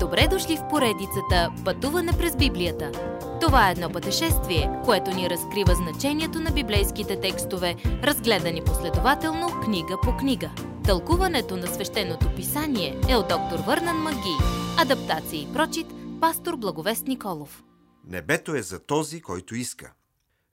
[0.00, 2.92] Добре дошли в поредицата Пътуване през Библията.
[3.40, 10.16] Това е едно пътешествие, което ни разкрива значението на библейските текстове, разгледани последователно книга по
[10.16, 10.50] книга.
[10.84, 14.36] Тълкуването на свещеното писание е от доктор Върнан Маги.
[14.78, 15.86] Адаптация и прочит,
[16.20, 17.64] пастор Благовест Николов.
[18.04, 19.92] Небето е за този, който иска.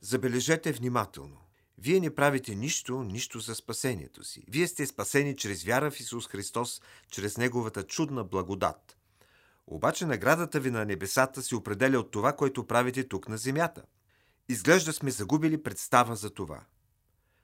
[0.02, 1.38] Забележете внимателно.
[1.78, 4.44] Вие не правите нищо, нищо за спасението си.
[4.48, 6.82] Вие сте спасени чрез вяра в Исус Христос,
[7.12, 8.98] чрез Неговата чудна благодат.
[9.68, 13.84] Обаче наградата ви на небесата се определя от това, което правите тук на земята.
[14.50, 16.64] Изглежда сме загубили представа за това.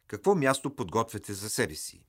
[0.07, 2.03] Какво място подготвяте за себе си?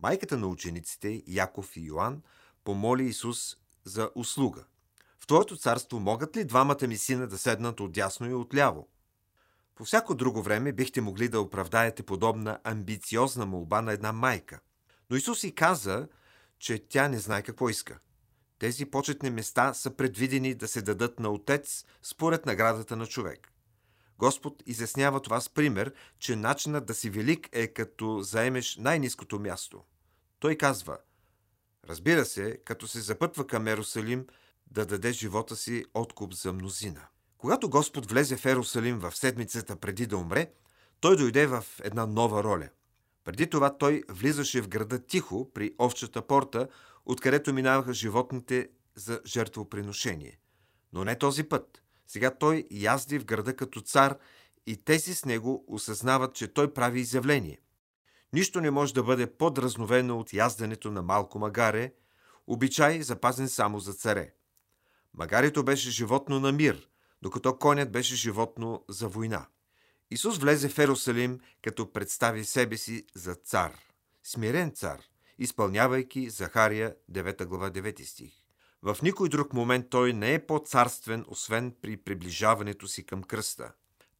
[0.00, 2.22] Майката на учениците, Яков и Йоанн,
[2.64, 4.64] помоли Исус за услуга.
[5.18, 8.88] В Твоето царство могат ли двамата ми сина да седнат отдясно и отляво?
[9.74, 14.60] По всяко друго време бихте могли да оправдаете подобна амбициозна молба на една майка.
[15.10, 16.08] Но Исус и каза,
[16.58, 17.98] че тя не знае какво иска.
[18.60, 23.52] Тези почетни места са предвидени да се дадат на Отец според наградата на човек.
[24.18, 29.84] Господ изяснява това с пример, че начинът да си велик е като заемеш най-низкото място.
[30.38, 30.98] Той казва,
[31.88, 34.26] разбира се, като се запътва към Ерусалим,
[34.66, 37.06] да даде живота си откуп за мнозина.
[37.38, 40.52] Когато Господ влезе в Ерусалим в седмицата преди да умре,
[41.00, 42.68] той дойде в една нова роля.
[43.24, 46.68] Преди това той влизаше в града тихо при овчата порта,
[47.06, 50.38] откъдето минаваха животните за жертвоприношение.
[50.92, 51.82] Но не този път.
[52.06, 54.18] Сега той язди в града като цар
[54.66, 57.60] и тези с него осъзнават, че той прави изявление.
[58.32, 61.92] Нищо не може да бъде подразновено от язденето на малко магаре,
[62.46, 64.34] обичай запазен само за царе.
[65.14, 66.88] Магарито беше животно на мир,
[67.22, 69.46] докато конят беше животно за война.
[70.10, 73.72] Исус влезе в Ерусалим, като представи себе си за цар.
[74.22, 75.00] Смирен цар,
[75.40, 78.32] изпълнявайки Захария 9 глава 9 стих.
[78.82, 83.72] В никой друг момент той не е по-царствен, освен при приближаването си към кръста.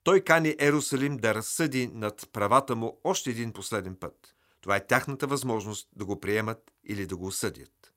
[0.03, 4.35] Той кани Ерусалим да разсъди над правата му още един последен път.
[4.61, 7.93] Това е тяхната възможност да го приемат или да го осъдят.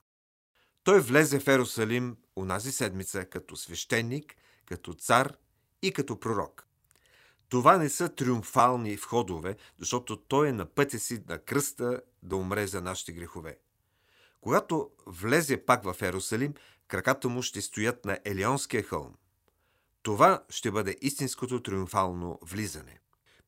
[0.83, 4.35] Той влезе в Ерусалим унази седмица като свещеник,
[4.66, 5.33] като цар
[5.81, 6.67] и като пророк.
[7.53, 12.67] Това не са триумфални входове, защото той е на пътя си на кръста да умре
[12.67, 13.57] за нашите грехове.
[14.41, 16.53] Когато влезе пак в Ерусалим,
[16.87, 19.13] краката му ще стоят на Елионския хълм.
[20.01, 22.99] Това ще бъде истинското триумфално влизане.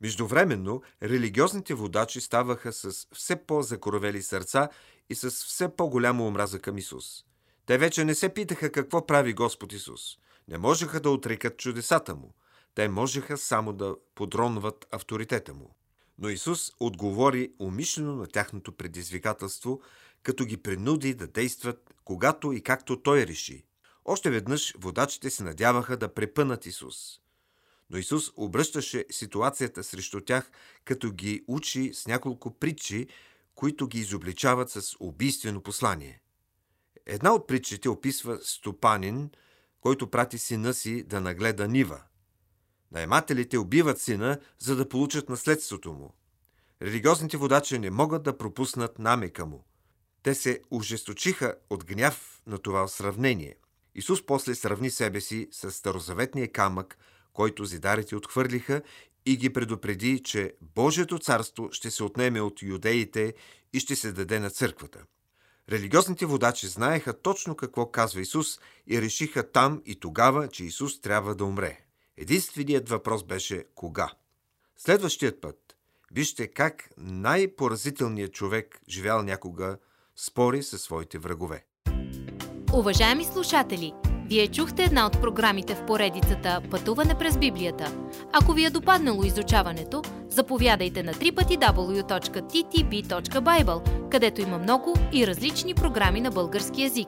[0.01, 4.69] Междувременно, религиозните водачи ставаха с все по-закоровели сърца
[5.09, 7.25] и с все по-голяма омраза към Исус.
[7.65, 10.17] Те вече не се питаха какво прави Господ Исус.
[10.47, 12.33] Не можеха да отрекат чудесата му.
[12.75, 15.75] Те можеха само да подронват авторитета му.
[16.19, 19.81] Но Исус отговори умишлено на тяхното предизвикателство,
[20.23, 23.65] като ги принуди да действат когато и както Той реши.
[24.05, 26.95] Още веднъж водачите се надяваха да препънат Исус.
[27.89, 30.51] Но Исус обръщаше ситуацията срещу тях,
[30.85, 33.07] като ги учи с няколко притчи,
[33.55, 36.21] които ги изобличават с убийствено послание.
[37.05, 39.29] Една от притчите описва стопанин,
[39.81, 42.03] който прати сина си да нагледа нива.
[42.95, 46.13] Наймателите убиват сина, за да получат наследството му.
[46.81, 49.65] Религиозните водачи не могат да пропуснат намека му.
[50.23, 53.55] Те се ожесточиха от гняв на това сравнение.
[53.95, 56.97] Исус после сравни себе си с старозаветния камък,
[57.33, 58.81] който зидарите отхвърлиха
[59.25, 63.33] и ги предупреди, че Божието царство ще се отнеме от юдеите
[63.73, 64.99] и ще се даде на църквата.
[65.71, 71.35] Религиозните водачи знаеха точно какво казва Исус и решиха там и тогава, че Исус трябва
[71.35, 71.84] да умре.
[72.17, 74.11] Единственият въпрос беше кога.
[74.77, 75.75] Следващият път
[76.11, 79.77] вижте как най-поразителният човек, живял някога,
[80.15, 81.65] спори със своите врагове.
[82.73, 83.93] Уважаеми слушатели,
[84.29, 88.09] вие чухте една от програмите в поредицата Пътуване през Библията.
[88.33, 96.31] Ако ви е допаднало изучаването, заповядайте на www.ttb.bible, където има много и различни програми на
[96.31, 97.07] български язик.